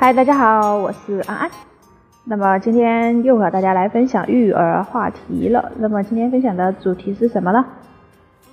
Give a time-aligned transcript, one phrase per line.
[0.00, 1.50] 嗨，大家好，我是安安。
[2.22, 5.72] 那么今天又和大家来分享育儿话题了。
[5.76, 7.64] 那么今天分享的主题是什么呢？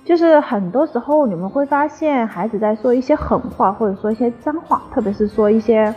[0.04, 5.94] 就是很多时候你们会发现孩子在说一些狠话，或者说一些脏话，特别是说一些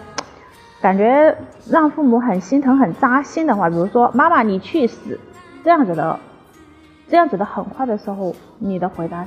[0.80, 1.36] 感觉
[1.68, 5.20] 让父母很心疼、很扎心的话，比如说“妈妈你去死”
[5.66, 6.20] 这样子的、
[7.08, 9.26] 这样子的狠话的时候，你的回答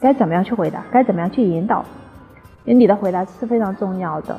[0.00, 0.84] 该怎么样去回答？
[0.92, 1.82] 该怎么样去引导？
[2.66, 4.38] 因为你的回答是非常重要的。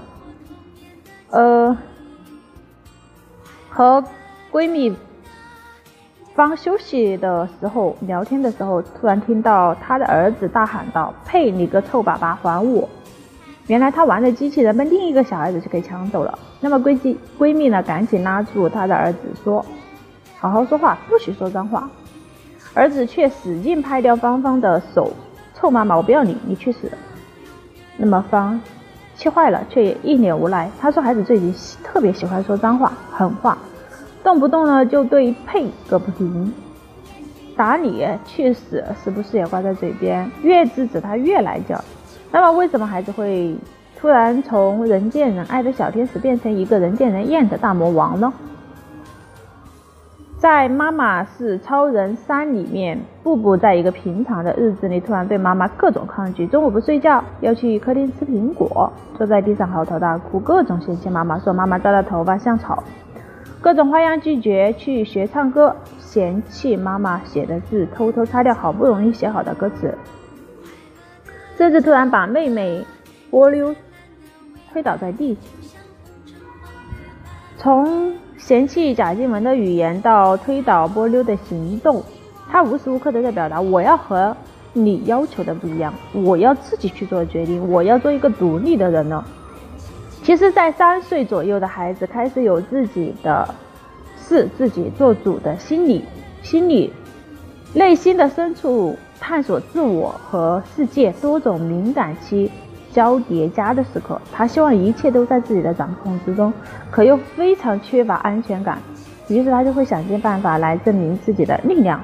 [1.32, 1.78] 呃，
[3.70, 4.04] 和
[4.52, 4.94] 闺蜜
[6.36, 11.50] 方休息的时候聊天的时候，突然听到她的儿子大喊道：“呸！
[11.50, 12.88] 你个臭粑粑，还我！”
[13.68, 16.38] 原来他玩的机器人被另一个小孩子就给抢走了。
[16.60, 19.66] 那么闺蜜闺蜜呢，赶紧拉住她的儿子说
[20.38, 21.90] ：“好好说话，不许说脏话。”
[22.74, 25.14] 儿子却使劲拍掉芳芳的手
[25.56, 26.92] ：“臭妈妈，我不要你，你去死！”
[27.96, 28.60] 那么芳。
[29.22, 30.68] 气坏了，却也一脸无奈。
[30.80, 33.56] 他说：“孩子最近特别喜欢说脏话、狠话，
[34.24, 36.52] 动不动呢就对配个不停，
[37.56, 40.28] 打你去死，是不是也挂在嘴边？
[40.42, 41.78] 越制止他越来劲。
[42.32, 43.56] 那么，为什么孩子会
[43.96, 48.34] 突然从人见人爱的小天使变成一个人见人厌的大魔王呢？”
[50.42, 56.48] 在《妈妈是超人三》里面，布布在一个平常的日子里，突然对妈妈各种抗拒。
[56.48, 62.84] 中午不睡觉，要去客厅吃苹果，坐在地上嚎啕大哭，各种嫌弃妈妈，说妈妈扎的头发像草，
[63.62, 69.96] 各种花样拒绝去学唱歌，嫌弃妈妈写的字，偷偷擦掉好不容易写好的歌词，
[71.56, 72.84] 甚至突然把妹妹
[73.30, 73.76] 波溜
[74.74, 75.38] 推倒在地。
[77.58, 82.04] 从嫌弃贾静雯的语言到推倒波妞的行动，
[82.50, 84.36] 他无时无刻都在表达：我要和
[84.74, 89.24] 你要求的不一样，我要自己去做决定，我要做一个独立的人了。
[90.24, 93.54] 其实，在三岁左右的孩子开始有自己的
[94.18, 96.04] 事、自己做主的心理、
[96.42, 96.92] 心理、
[97.74, 102.52] 内心的深处探索自我和世界多种敏感期。
[102.94, 106.52] 交叠加的时刻，他希望一切都在自己的掌控之中，
[106.90, 108.78] 可又非常缺乏安全感，
[109.28, 112.02] 于是他就会想尽办法来证明自己的力量。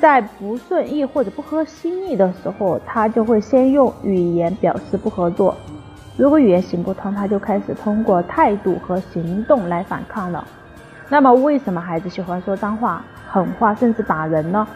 [0.00, 5.56] 在不顺意或者不合心意的时候，他就会先用语言表示不合作。
[6.16, 10.44] 如果语言行不通，他就开始通过态度和行动来反抗了。
[11.08, 14.66] 那么，为什么孩子喜欢说脏话、狠话，甚至打人呢？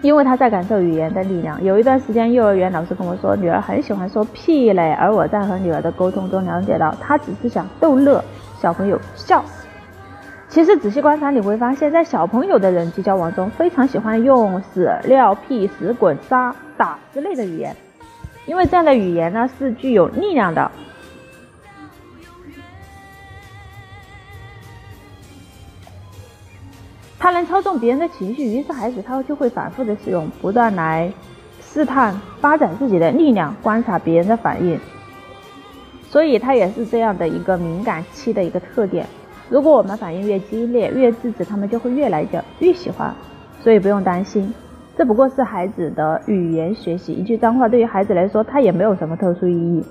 [0.00, 1.62] 因为他在感受语言的力量。
[1.62, 4.92] 有一段时间，幼儿园老师跟我说，女儿很喜欢说屁嘞。
[4.92, 8.22] 而我在和女儿的沟通中了解到，她只是想逗乐
[8.60, 9.44] 小朋友笑。
[10.48, 17.74] 其实仔细观察，你会发现在小朋友的人际交往中，非常喜欢用屎尿屁、屎滚、杀打之类的语言，
[18.46, 20.70] 因为这样的语言呢是具有力量的。
[27.28, 31.12] 他能操纵别人的情绪，于是孩子他就会反复的使用，不断来
[31.60, 34.80] 试探、发展自己的力量，观察别人的反应。
[36.08, 39.04] 所以，他也是这样的一个敏感期的一个特点。
[39.50, 43.12] 如果我们反应越激烈，越制止，他们就会越来越越喜欢。
[43.60, 44.50] 所以不用担心，
[44.96, 47.12] 这不过是孩子的语言学习。
[47.12, 49.84] 一句脏话对于孩子来说，他也没有什么特殊意义。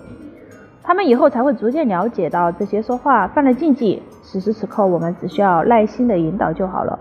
[0.82, 4.02] 他们以后才会逐渐了解到这些说话犯了禁忌。
[4.24, 6.98] 此时此刻，我们只需要耐心的引导就好了。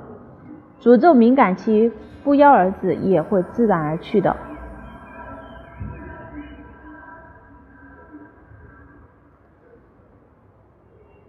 [0.81, 1.91] 诅咒敏感期
[2.23, 4.37] 不邀儿子也会自然而去的。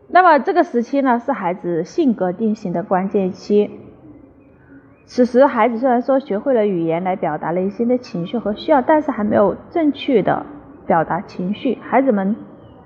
[0.09, 3.69] 那么这个时期呢，是孩子性格定型的关键期。
[5.06, 10.46] 此时，孩子虽然说学会了语言来表达内心的情绪和需要，但是还没有正确的
[10.86, 11.78] 表达情绪。
[11.81, 12.36] 孩子们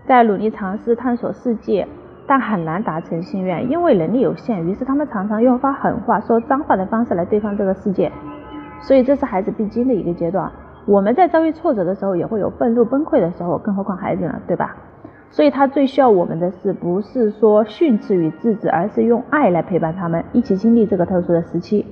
[0.05, 1.87] 在努力尝试探索世界。
[2.31, 8.09] 但很难达成心愿，因为能力有限，于是他们常常用发狠话、说脏话的方式来对抗这个世界。
[8.79, 10.49] 所以这是孩子必经的一个阶段。
[10.85, 14.77] 我们在遭遇挫折的时候，也会有愤怒、崩溃的时候，更何况孩子呢，对吧？
[15.29, 21.85] 所以他最需要我们的是，不是说训斥与制止，而是用爱来陪伴他们，一起经历这个特殊的时期。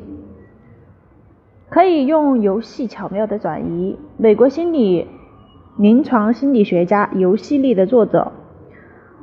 [1.69, 3.99] 可以用游戏巧妙的转移。
[4.15, 5.05] 美国心理
[5.77, 8.31] 临床心理学家《游戏力》的作者。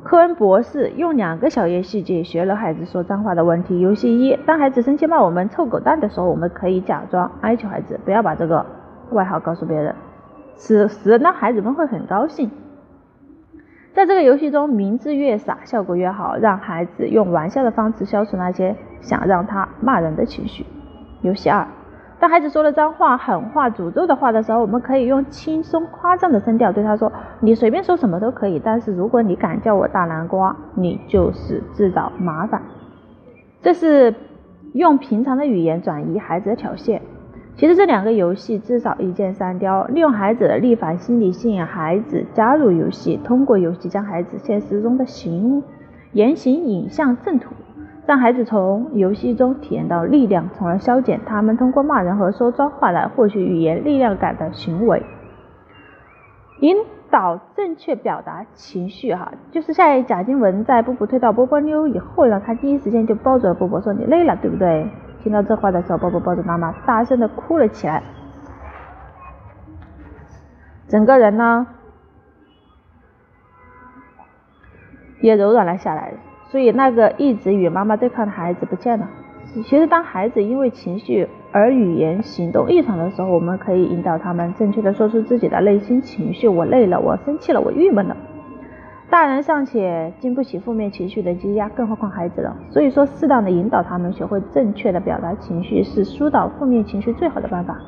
[0.07, 3.81] 科恩博士用两个小游戏解决了孩子说脏话的问题。
[3.81, 8.65] 游戏一：当孩子生气骂我们臭狗蛋的时候，我们可以假装哀求孩子不要把这个
[9.11, 9.93] 外号告诉别人。
[10.55, 12.49] 此时呢，孩子们会很高兴。
[13.95, 20.65] 在这个游戏中，名字越傻，效果越好，让孩子用玩笑的方式消除那些想让他骂人的情绪。
[21.23, 21.67] 游戏二：
[22.27, 32.61] 当孩子说了脏话、狠话、诅咒的话的时候，我们可以用轻松夸张的声调对他说：“你随便说什么都可以，但是如果你敢叫我大南瓜，你就是自找麻烦。”
[33.63, 34.13] 这是
[34.73, 37.01] 用平常的语言转移孩子的挑衅。
[37.55, 45.63] 其实这两个游戏至少一箭三雕，利用孩子的逆反心理吸引孩子加入游戏，通过游戏将孩子现实中的行
[46.11, 47.55] 言行引向正途，
[48.07, 55.05] 让孩子从游戏中体验到力量，从而消减他们通过骂人和说脏话来获取语言力量感的行为。
[56.61, 56.77] 引
[57.11, 64.89] 导正确表达情绪，哈，就是在贾静雯在布布推到波波妞以后呢，她第一时间就抱着波波说：“你累了，对不对？”
[65.23, 68.03] 听到这话的时候，波波抱着妈妈，大声的哭了起来，
[70.87, 71.67] 整个人呢
[75.21, 76.15] 也柔软了下来。
[76.49, 79.09] 所以那个一直与妈妈对抗的孩子不见了。
[79.63, 88.17] 其实，当孩子因为情绪而语言行动异常的时候，我们可以引导他们正确的说出自己的内心情绪：我累了，我生气了，我郁闷了。
[89.09, 92.55] 大人尚且经不起负面情绪的积压，更何况孩子了。
[92.71, 97.79] 所以说，适当的引导他们学会正确的表达情绪，是疏导负面情绪最好的办法。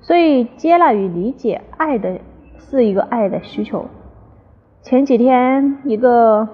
[0.00, 2.18] 所以，接纳与理解爱的
[2.58, 3.86] 是一个爱的需求。
[4.82, 6.48] 前几天，一个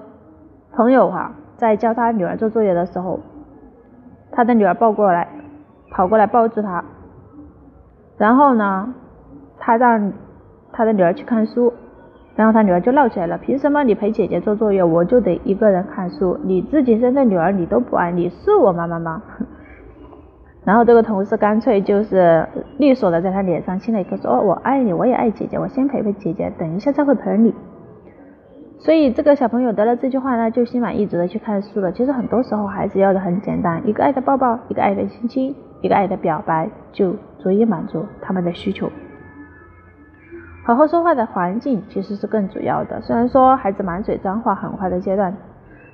[0.77, 3.19] 朋友哈，在教他女儿做作业的时候，
[4.31, 5.27] 他的女儿抱过来，
[5.89, 6.85] 跑过来抱住他，
[8.15, 8.93] 然后呢，
[9.57, 10.13] 他让
[10.71, 11.73] 他的女儿去看书。
[12.35, 16.37] 然后他女儿就闹起来了，凭什么你陪姐姐做作业，我就得一个人看书？
[16.43, 19.23] 你自己生的女儿你都不爱，你是我妈妈吗？
[20.63, 22.47] 然后这个同事干脆就是
[22.77, 27.51] 利索的在他脸上亲了一口，说：“哦，我爱你，我也爱姐姐，我先陪陪姐姐，等一下再会陪你。”
[28.79, 31.91] 所以这个小朋友得了这句话呢，就心满意足的去看书了。
[31.91, 38.89] 其实很多时候孩子要的很简单，一个爱的抱抱，一个爱的亲亲，一个爱的表白，就足以满足他们的需求。
[40.63, 43.01] 好好说话的环境其实是更主要的。
[43.01, 45.35] 虽然说孩子满嘴脏话、狠话的阶段，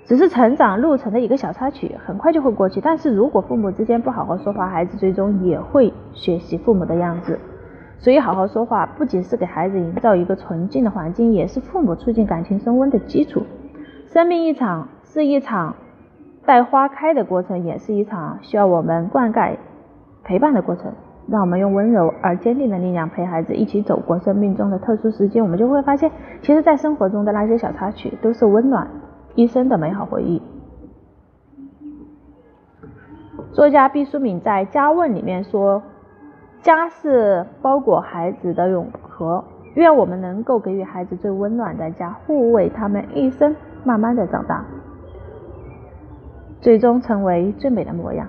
[0.06, 2.82] 只是成长路程的一个小插曲，很快就会过去。
[2.82, 7.40] 但是如果父母之间不好好说话，孩子最终也会学习父母的样子。
[8.04, 13.44] 所以，好好说话不仅是给孩子营造一个纯净的环境，也是父母促进感情升温的基础。
[14.08, 15.74] 生命一场是一场
[16.46, 19.56] 待花开的过程，也是一场需要我们灌溉、
[20.22, 20.92] 陪伴的过程。
[21.30, 26.12] 让我们用温柔而坚定的力量陪孩子一起走过生命中的特殊时间，我们就会发现，
[26.42, 28.86] 其实，在生活中的那些小插曲，都是温暖
[29.34, 30.42] 一生的美好回忆。
[33.54, 35.82] 作家毕淑敏在《家问》里面说
[36.64, 39.44] ：“家是包裹孩子的永和，
[39.76, 44.66] 愿我们能够给予孩子最温暖的家，护卫他们一生，慢慢的长大，
[46.62, 48.28] 最终成为最美的模样。”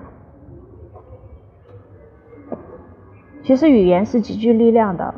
[3.41, 5.15] 其实语言是极具力量的，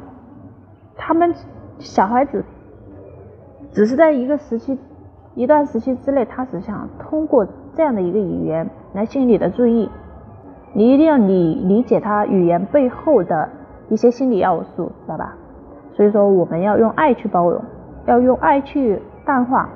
[0.96, 1.34] 他们
[1.80, 2.46] 小孩子
[3.72, 4.78] 只是在一个时期、
[5.34, 9.90] 一段时期之内，他只想通过这样的一个语言来吸引你的注意。
[10.78, 13.50] 你一定要理理解他语言背后的
[13.90, 15.34] 一些心理要素，知道吧？
[15.96, 17.60] 所以说，我们要用爱去包容，
[18.06, 19.68] 要用爱去淡化，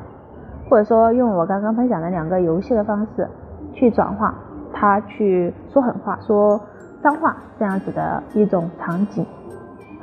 [0.69, 3.27] 或者说用我刚刚分享的两个游戏的方式
[3.73, 4.35] 去转化
[4.71, 6.61] 他去说狠话，说。
[7.01, 9.25] 脏话这样子的一种场景。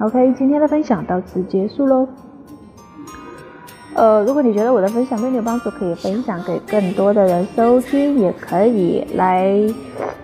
[0.01, 2.09] OK，今天的分享到此结束喽。
[3.95, 9.49] 呃，如果你觉得我的分享对你有帮助，可以分享给更多的人收听，也可以来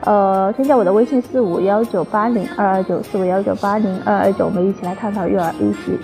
[0.05, 5.99] 呃添加我的微信四五幺九八零二二九四五幺九八零二二九，我们一起来探讨育儿，一起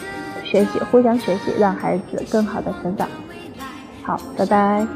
[0.44, 3.08] 学习，互相学习，让孩子更好的成长。
[4.02, 4.86] 好，拜拜。